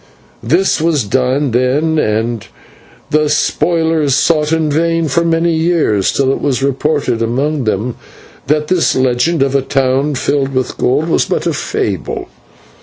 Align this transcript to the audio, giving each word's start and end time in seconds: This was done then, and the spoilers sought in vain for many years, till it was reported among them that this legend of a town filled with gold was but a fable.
This 0.41 0.81
was 0.81 1.03
done 1.03 1.51
then, 1.51 1.99
and 1.99 2.47
the 3.11 3.29
spoilers 3.29 4.15
sought 4.15 4.51
in 4.51 4.71
vain 4.71 5.07
for 5.07 5.23
many 5.23 5.53
years, 5.55 6.11
till 6.11 6.31
it 6.31 6.41
was 6.41 6.63
reported 6.63 7.21
among 7.21 7.65
them 7.65 7.97
that 8.47 8.67
this 8.67 8.95
legend 8.95 9.43
of 9.43 9.53
a 9.53 9.61
town 9.61 10.15
filled 10.15 10.55
with 10.55 10.79
gold 10.79 11.07
was 11.07 11.25
but 11.25 11.45
a 11.45 11.53
fable. 11.53 12.29